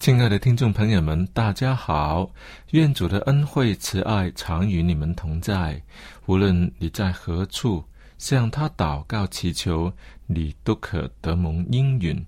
[0.00, 2.26] 亲爱的听众朋友们，大家好！
[2.70, 5.78] 愿主的恩惠慈爱常与你们同在。
[6.24, 7.84] 无论你在何处，
[8.16, 9.92] 向他祷告祈求，
[10.26, 12.18] 你都可得蒙应允。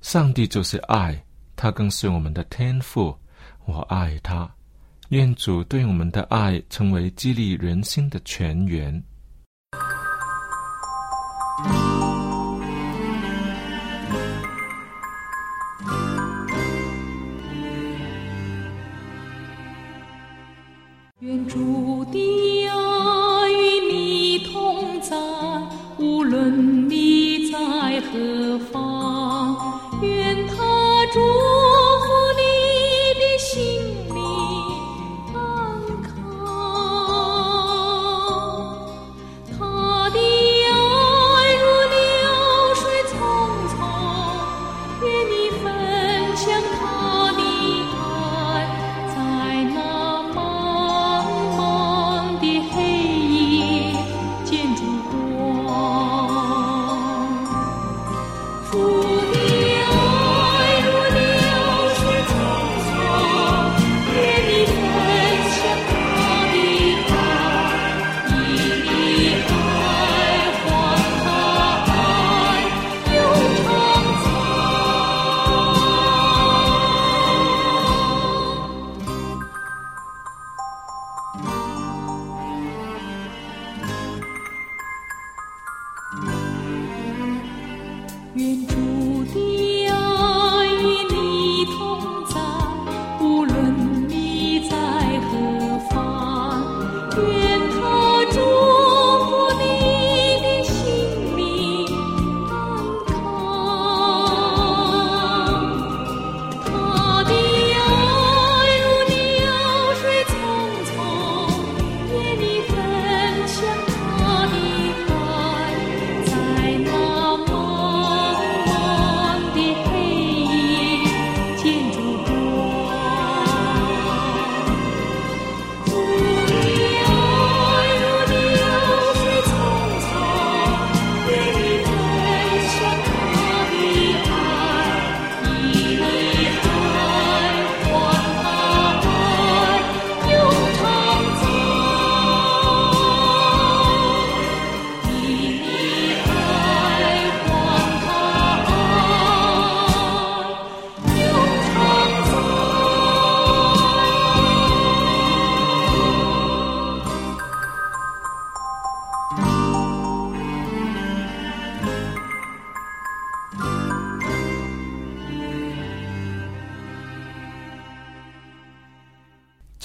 [0.00, 1.20] 上帝就是爱，
[1.56, 3.12] 他更是我们的天赋。
[3.64, 4.48] 我爱他。
[5.08, 9.02] 愿主对我们的爱成为激励人心的泉源。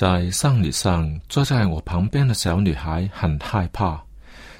[0.01, 4.03] 在丧礼上，坐在我旁边的小女孩很害怕。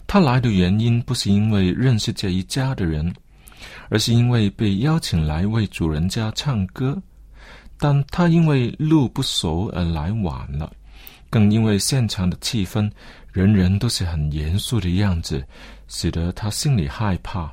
[0.05, 3.11] 她来的原因不是因为认识这一家的人，
[3.89, 6.95] 而是因为被邀请来为主人家唱歌。
[7.79, 10.71] 但她因为路不熟而来晚了，
[11.27, 12.87] 更因为现场的气氛，
[13.31, 15.43] 人人都是很严肃的样子，
[15.87, 17.51] 使得他心里害怕。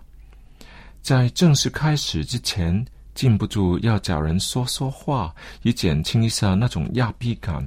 [1.01, 7.67] 在正式开始之前，禁不住要找人说说话，以减轻一下那种压逼感。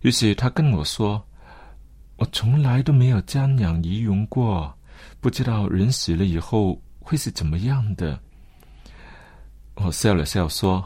[0.00, 1.22] 于是他跟我说
[2.16, 4.72] ：“我从来都没有瞻仰遗容过，
[5.20, 8.18] 不知道人死了以后会是怎么样的。”
[9.74, 10.84] 我笑了笑说。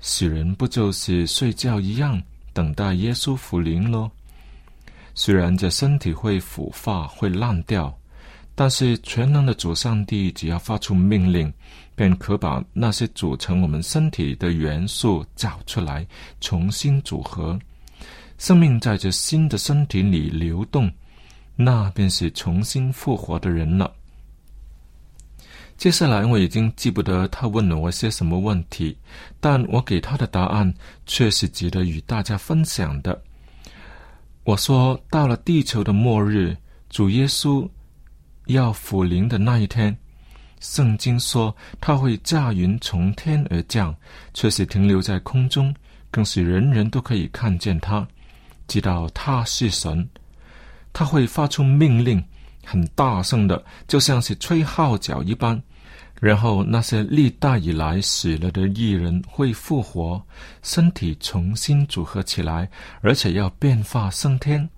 [0.00, 2.22] 死人不就是睡觉一样，
[2.52, 4.08] 等待耶稣复临喽？
[5.12, 7.92] 虽然这身体会腐化、会烂掉，
[8.54, 11.52] 但是全能的主上帝只要发出命令，
[11.96, 16.06] 便可把那些组成我们身体的元素找出来，
[16.40, 17.58] 重新组合，
[18.38, 20.90] 生命在这新的身体里流动，
[21.56, 23.92] 那便是重新复活的人了。
[25.76, 28.96] 接下来我已经记不得他问了我些什么问题，
[29.38, 30.72] 但我给他的答案
[31.06, 33.20] 却是值得与大家分享的。
[34.44, 36.56] 我说，到了地球的末日，
[36.88, 37.68] 主耶稣
[38.46, 39.96] 要复临的那一天，
[40.58, 43.94] 圣经说他会驾云从天而降，
[44.32, 45.72] 却是停留在空中，
[46.10, 48.08] 更是人人都可以看见他，
[48.68, 50.08] 知道他是神。
[50.92, 52.22] 他会发出命令，
[52.64, 55.60] 很大声的，就像是吹号角一般。
[56.20, 60.20] 然后那些历代以来死了的艺人会复活，
[60.62, 62.68] 身体重新组合起来，
[63.02, 64.68] 而且要变化升天。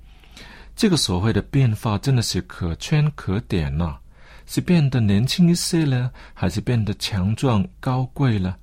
[0.77, 3.97] 这个所谓的变化真的是可圈可点呐，
[4.45, 8.59] 是变得年轻一些了，还是变得强壮高贵了？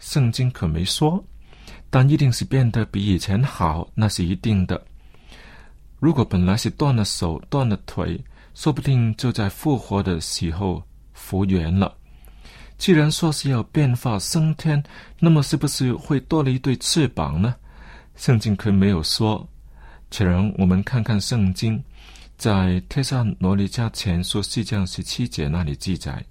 [0.00, 1.24] 圣经可没说，
[1.92, 4.82] 但一定是变得比以前好，那是一定的。
[6.00, 8.18] 如果本来是断了手断了腿，
[8.54, 10.82] 说不定就在复活的时候。
[11.12, 11.94] 复原了。
[12.78, 14.82] 既然说是要变化升天，
[15.20, 17.54] 那么是不是会多了一对翅膀呢？
[18.16, 19.46] 圣经可没有说。
[20.10, 21.80] 且让我们看看圣经，
[22.36, 22.50] 在
[22.88, 26.24] 《帖撒罗尼迦前书》四章十七节那里记载：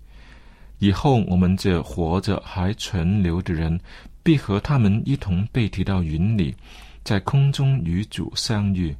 [0.81, 3.80] 以后我们这活着还存留的人，
[4.24, 6.56] 必和他们一同被提到云里，
[7.04, 8.95] 在空中与主相遇。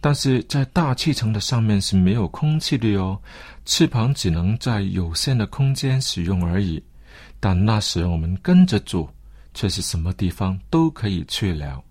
[0.00, 3.20] 但是在大气层的上面是没有空气的哟，
[3.66, 6.82] 翅膀只能在有限的空间使用而已。
[7.38, 9.06] 但那时我们跟着主，
[9.52, 11.84] 却是什么地方都可以去了。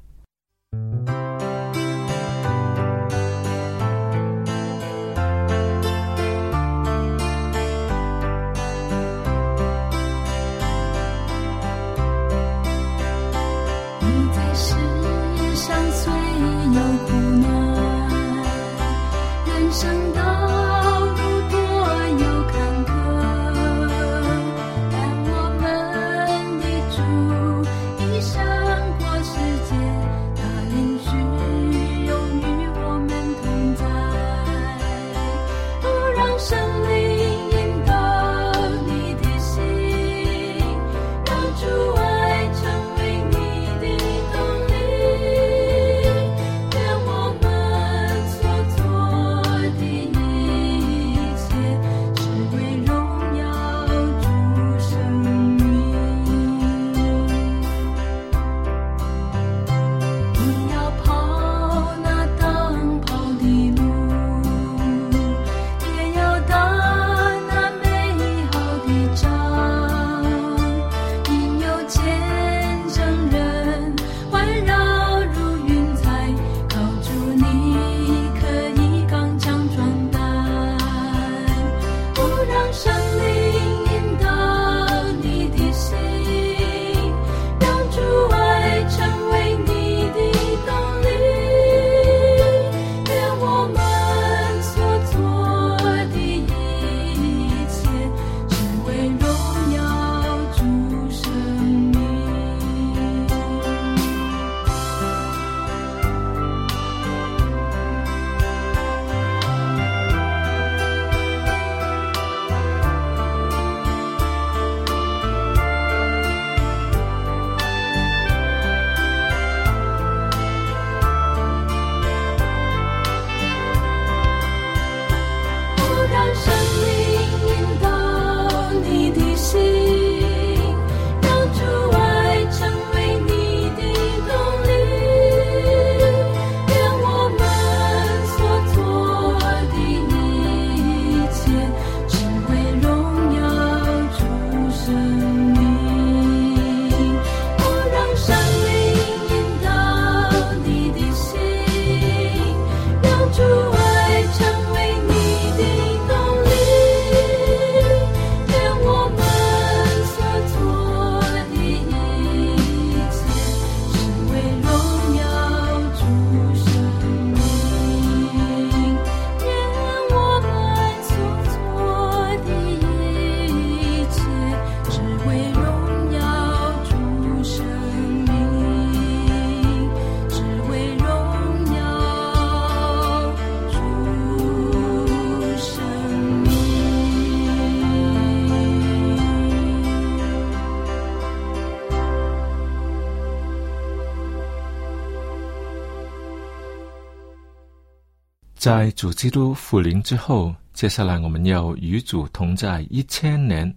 [198.65, 203.71] 在主基督复临之后，接下来我们要与主同在一千年，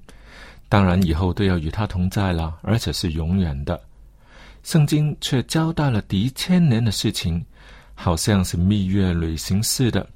[0.66, 3.78] 当然以后都要与他同在了，而且是永远的。
[4.62, 7.44] 圣经却交代了第一千年的事情，
[7.94, 10.08] 好像是蜜月旅行似的。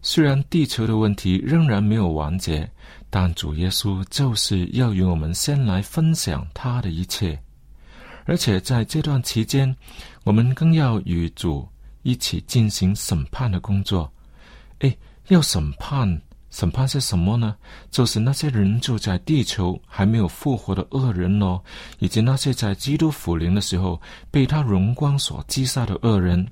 [0.00, 2.66] 虽然地球的问题仍然没有完结，
[3.10, 7.38] 但主耶稣就是要与我们先来分享他的一切，
[8.24, 9.76] 而且在这段期间，
[10.24, 11.68] 我们更要与主
[12.02, 14.10] 一起进行审判的工作。
[14.80, 17.54] 诶，要审判，审判是什么呢？
[17.90, 21.60] 就是那些人住在地球还没有复活的恶人哦，
[21.98, 26.46] 以及那些在基督复临的时候被他荣光所击杀的恶人。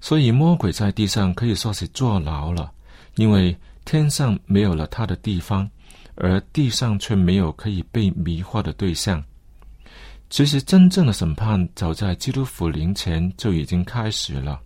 [0.00, 2.72] 所以魔鬼在地上可以说是坐牢了，
[3.16, 5.68] 因为天上没有了他的地方，
[6.14, 9.22] 而地上却没有可以被迷惑的对象。
[10.30, 14.60] 其实，真正的审判早在基督复临前就已经开始了。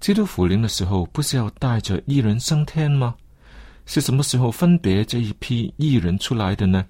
[0.00, 3.14] 基督复临的时候，不是要带着异人升天吗？
[3.86, 6.84] 是什么时候分别这一批异人出来的呢？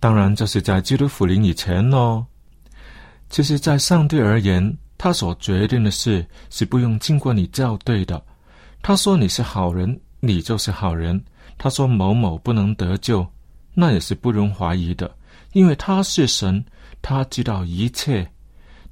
[0.00, 2.24] 当然，就是在基督复临以前喽。
[3.28, 4.76] 其实，在上帝而言。
[4.98, 8.24] 他所决定的事是不用经过你校对的。
[8.82, 11.20] 他说你是好人，你就是好人。
[11.58, 13.26] 他说某某不能得救，
[13.74, 15.12] 那也是不容怀疑的，
[15.54, 16.64] 因为他是神，
[17.02, 18.26] 他知道一切。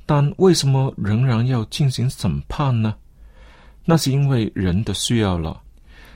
[0.05, 2.95] 但为什么仍然要进行审判呢？
[3.85, 5.63] 那是因为人的需要了。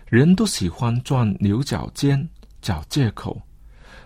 [0.06, 2.28] 人都喜欢钻牛角尖，
[2.60, 3.40] 找借口。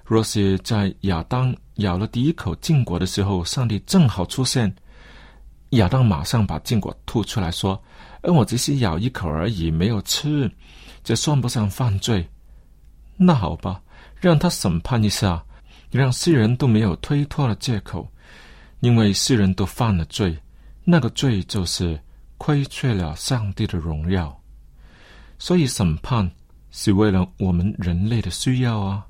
[0.04, 4.74] 若是在亚当咬了第一口禁果的时候，上帝正好出现。
[5.70, 7.78] 亚当马上把禁果吐出来说
[8.22, 10.50] ：“而我只是咬一口而已，没有吃，
[11.04, 12.26] 这算不上犯罪。”
[13.18, 13.82] 那好吧，
[14.18, 15.44] 让他审判一下，
[15.90, 18.06] 也让世人都没有推脱的借口，
[18.80, 20.36] 因为世人都犯了罪，
[20.84, 21.98] 那个罪就是
[22.36, 24.38] 亏缺了上帝的荣耀，
[25.38, 26.30] 所以审判
[26.70, 29.07] 是为了我们人类的需要啊。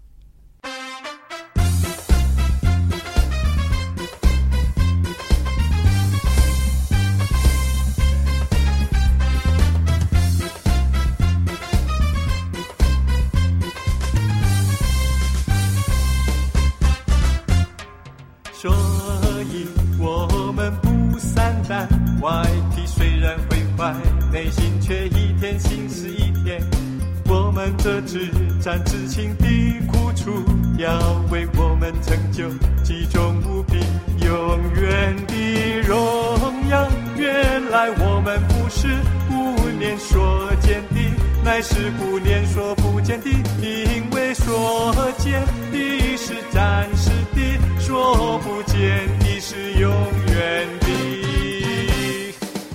[28.60, 29.46] 战至情的
[29.86, 30.42] 苦楚，
[30.78, 30.90] 要
[31.30, 32.48] 为我们成就
[32.82, 33.78] 极重无比、
[34.24, 36.88] 永远的荣耀。
[37.16, 38.88] 原来我们不是
[39.28, 40.96] 不念说见的，
[41.44, 43.28] 乃是不念说不见的，
[43.62, 48.78] 因为说见的是暂时的，说不见
[49.18, 49.92] 的是永
[50.32, 50.86] 远的。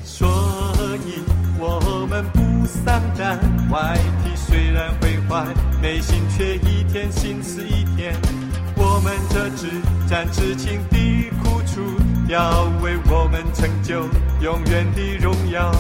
[0.04, 0.28] 所
[1.08, 1.22] 以
[1.60, 3.40] 我们不丧胆，
[3.72, 3.98] 外
[4.54, 5.48] 虽然会坏，
[5.82, 8.14] 内心却一天心思一天。
[8.76, 9.68] 我们这只
[10.08, 11.82] 展痴情的苦楚，
[12.28, 14.04] 要为我们成就
[14.42, 15.72] 永远的荣耀。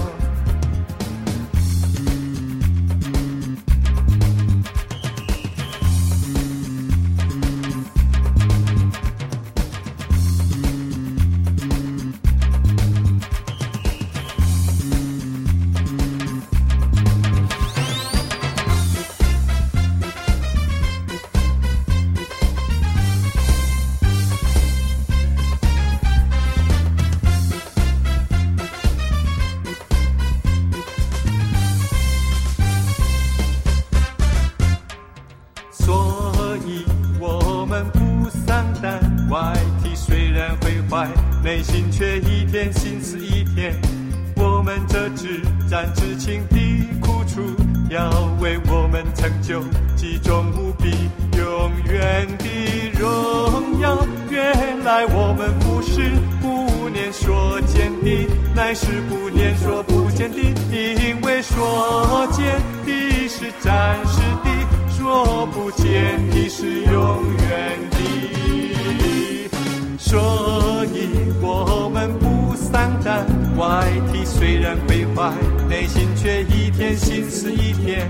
[73.63, 75.31] 外体虽然毁坏。
[75.69, 78.05] 内心却一天心思一天，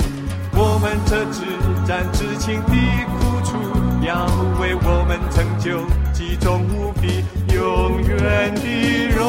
[0.53, 1.41] 我们这只
[1.87, 2.73] 战痴情的
[3.13, 3.55] 苦楚，
[4.05, 4.25] 要
[4.59, 9.21] 为我们成就集中无比永远的荣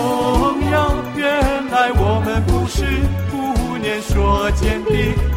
[0.72, 0.94] 耀。
[1.16, 1.24] 原
[1.70, 2.84] 来我们不是
[3.30, 4.90] 不念所见的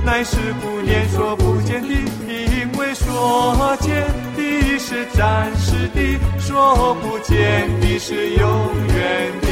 [0.05, 1.89] 乃是不念说不见的，
[2.27, 8.47] 因为说见的是暂时的，说不见的是永
[8.95, 9.46] 远的。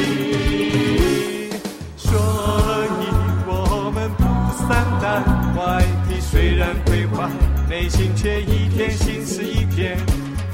[1.98, 3.04] 所以
[3.48, 4.24] 我们不
[4.68, 5.24] 散难
[5.56, 7.30] 怀，你虽然归还，
[7.70, 9.98] 内心却一天心思一片。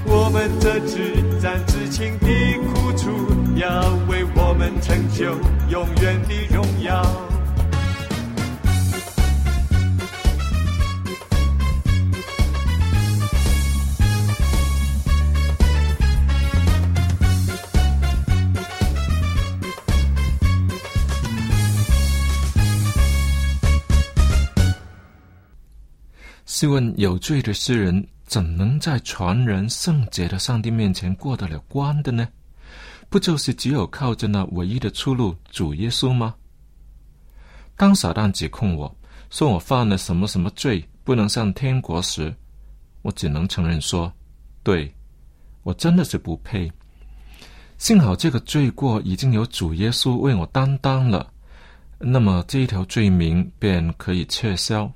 [0.04, 2.28] 我们这纸展至情的
[2.74, 3.10] 苦楚，
[3.56, 3.70] 要
[4.10, 5.36] 为我们成就
[5.70, 7.02] 永远的荣耀。
[26.62, 32.28] 试问有罪的诗人怎能在传人圣洁的上帝面前过得了关的呢？
[33.10, 36.36] 不就是只有靠着那唯一的出路主耶稣吗？
[37.76, 38.96] 当撒旦指控我
[39.32, 42.32] 说我犯了什么什么罪，不能上天国时，
[43.02, 44.14] 我只能承认说：
[44.62, 44.94] 对，
[45.64, 46.72] 我真的是不配。
[47.80, 51.34] 幸好这个罪过已经有主耶稣为我担当了，
[51.98, 54.88] 那么这一条罪名便可以撤销。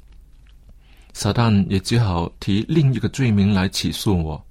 [1.15, 4.45] 撒旦也只好提另一个罪名来起诉我，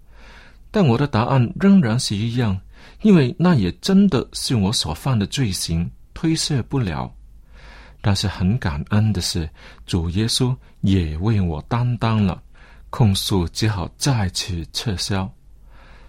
[0.70, 2.58] 但我的答案仍然是一样，
[3.02, 7.12] 因为那也真的是我所犯的罪行，推卸不了。
[8.00, 9.46] 但是很感恩的是，
[9.84, 12.42] 主耶稣也为我担当了，
[12.88, 15.30] 控诉只好再次撤销。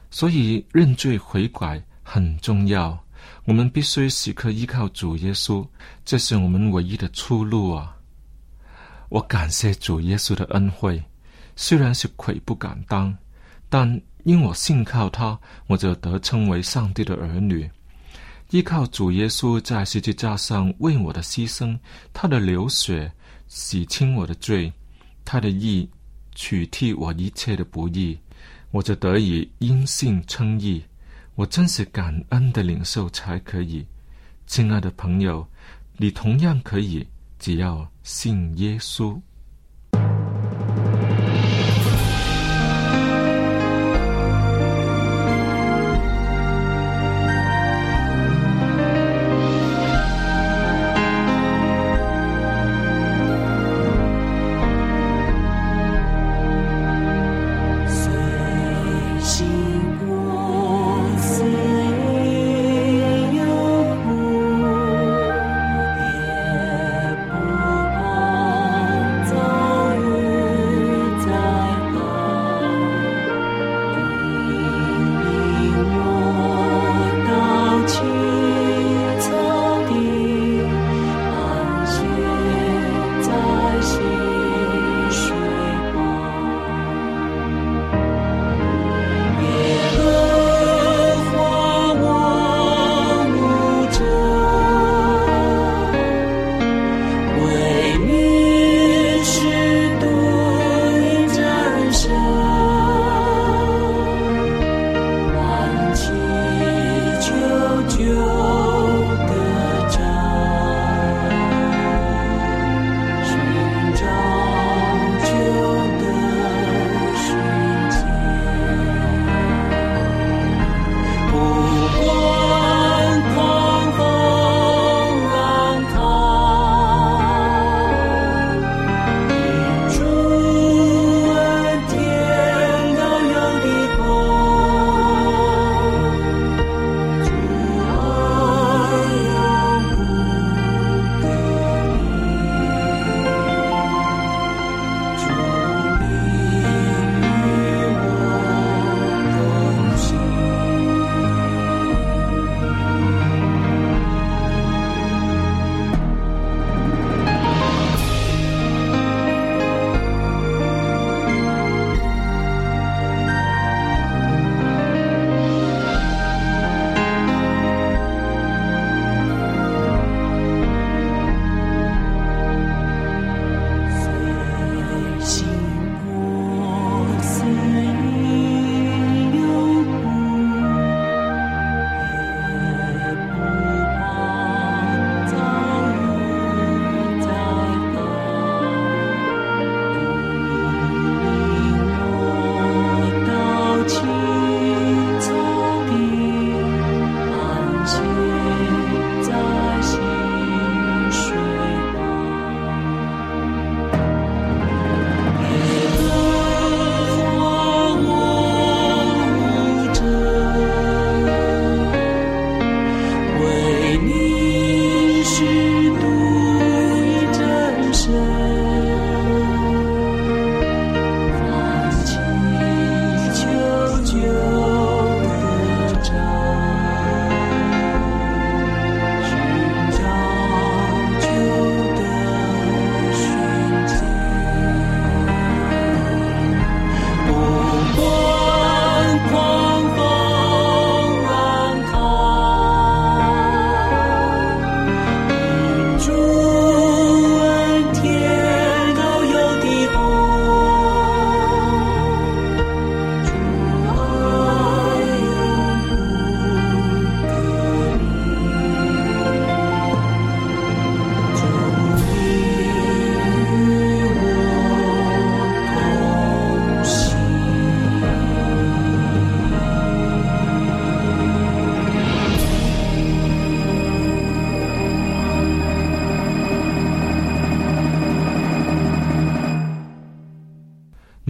[0.10, 2.98] 所以认罪悔改很重要，
[3.44, 5.68] 我们必须时刻依靠主耶稣，
[6.06, 7.95] 这是我们唯一的出路啊。
[9.16, 11.02] 我感谢主耶稣的恩惠，
[11.56, 13.18] 虽然是愧不敢当，
[13.70, 17.72] 但因我信靠他，我就得称为上帝的儿女。
[18.50, 21.80] 依靠主耶稣在十字架上为我的牺牲，
[22.12, 23.10] 他的流血
[23.48, 24.70] 洗清我的罪，
[25.24, 25.90] 他的义
[26.34, 28.20] 取替我一切的不义，
[28.72, 30.84] 我就得以因信称义。
[31.36, 33.88] 我真是感恩的领受才可以，
[34.46, 35.48] 亲爱的朋友，
[35.96, 37.08] 你同样可以。
[37.40, 39.20] 只要信耶稣。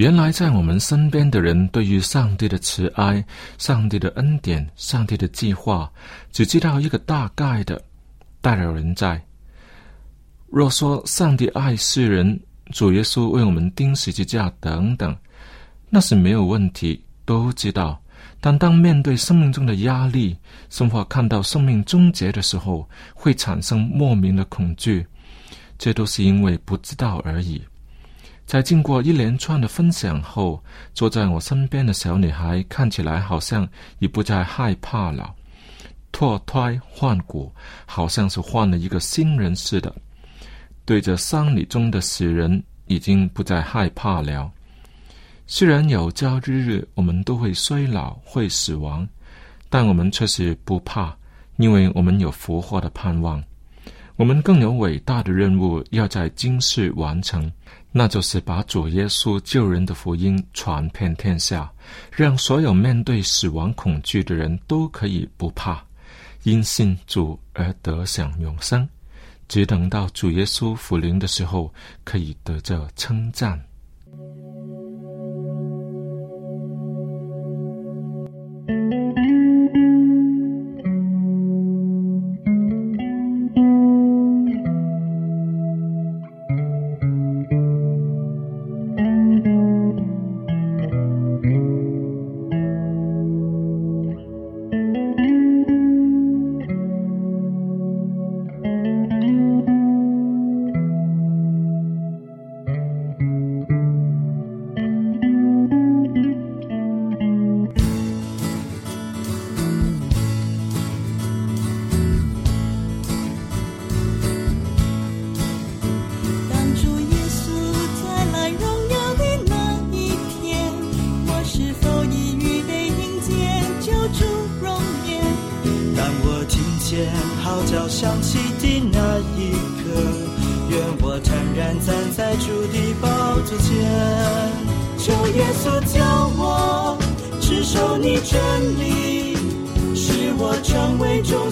[0.06, 3.26] 原来在我们身边的人，对于上帝的慈爱、
[3.58, 5.92] 上帝的恩典、上帝的计划，
[6.32, 7.84] 只知道一个大概的，
[8.40, 9.20] 大有人在。
[10.46, 12.40] 若说上帝爱世人，
[12.72, 15.18] 主耶稣为我们钉十字架等等，
[15.90, 18.00] 那是没有问题，都知道。
[18.40, 20.38] 但当面对生命中的压力，
[20.70, 25.04] 生活看到生命终结的时候，会产生莫名的恐惧，
[25.80, 27.60] 这都是因为不知道而已。
[28.46, 33.68] 在经过一连串的分享后，坐在我身边的小女孩看起来好像
[34.00, 35.34] 已不再害怕了，
[36.12, 37.52] 脱胎换骨，
[37.88, 39.94] 好像是换了一个新人似的。
[40.86, 44.52] 对着丧礼中的死人，已经不再害怕了。
[45.48, 49.08] 虽然有朝之日我们都会衰老、会死亡，
[49.70, 51.16] 但我们却是不怕，
[51.58, 53.44] 因为我们有复活的盼望。
[54.18, 57.52] 我们更有伟大的任务要在今世完成。
[57.98, 61.72] 那就是把主耶稣救人的福音传遍天下，
[62.12, 65.82] 让所有面对死亡恐惧的人都可以不怕，
[66.44, 68.86] 因信主而得享永生。
[69.48, 73.58] 只等到主耶稣复临的时候，可以得着称赞。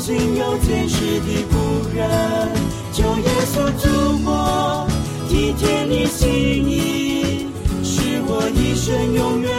[0.06, 2.06] 心有天使的仆人，
[2.92, 3.88] 求耶稣主
[4.26, 4.86] 我，
[5.30, 6.28] 体贴你心
[6.70, 7.48] 意，
[7.86, 9.53] 使我一生永远。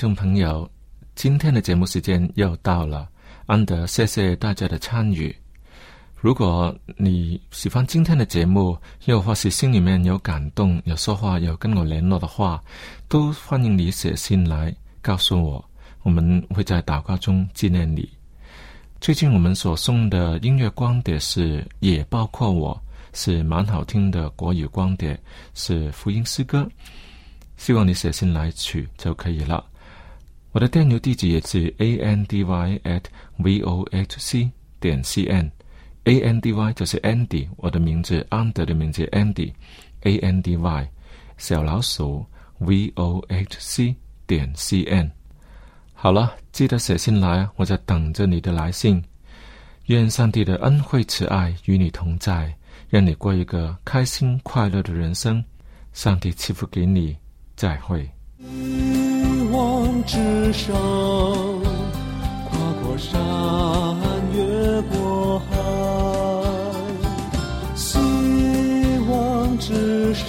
[0.00, 0.66] 众朋友，
[1.14, 3.06] 今天的节目时间又到了，
[3.44, 5.36] 安德，谢谢大家的参与。
[6.16, 12.64] 如果你喜欢今天的节目，又或是心里面有感动、有说话、有跟我联络的话，
[13.08, 15.62] 都欢迎你写信来告诉我，
[16.02, 18.08] 我们会在祷告中纪念你。
[19.02, 22.82] 最近我们所送的音乐光碟是也包括我，
[23.12, 25.20] 是蛮好听的国语光碟，
[25.52, 26.66] 是福音诗歌。
[27.58, 29.62] 希望你写信来取就可以了。
[30.52, 33.04] 我的电邮地址也是 a n d y at
[33.36, 35.50] v o h c 点 c n
[36.04, 40.90] A N D Y 就是 Andy，我的名字安德的名字 Andy，A N D Y
[41.36, 42.24] 小老鼠
[42.58, 43.94] V O H C
[44.26, 45.10] 点 C N。
[45.92, 49.02] 好了，记得写信来，我在等着你的来信。
[49.86, 52.54] 愿上帝的恩惠慈爱与你同在，
[52.88, 55.44] 让你过一个开心快乐的人生。
[55.92, 57.14] 上帝赐福给你，
[57.56, 58.08] 再会。
[60.04, 60.74] 之上，
[62.48, 63.20] 跨过山，
[64.34, 65.56] 越过海。
[67.74, 67.98] 希
[69.08, 70.28] 望之上，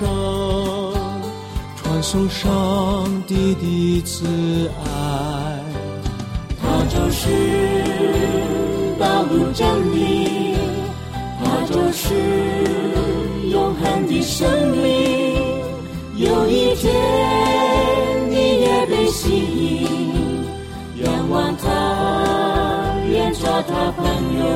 [1.75, 4.25] 传送上帝的慈
[4.83, 4.85] 爱。
[6.61, 7.29] 它就是
[8.99, 10.55] 道路真理，
[11.43, 12.13] 它就是
[13.49, 14.81] 永恒的生命。
[16.17, 16.93] 有一天，
[18.91, 20.43] 被吸引，
[21.01, 24.03] 仰望他，愿做他朋
[24.37, 24.51] 友。